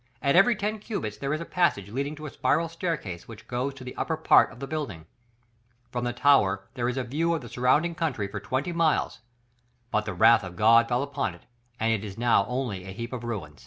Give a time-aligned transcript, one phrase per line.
[0.19, 3.75] At every ten cubits there is a passage leading to a spiral staircase, which goes
[3.75, 5.05] to the upper part of the building;
[5.91, 9.19] from the tower there is a view of the surrounding country for twenty miles;
[9.91, 11.43] but the wrath of God fell upon it
[11.79, 13.59] and it is now only a heap of ruins."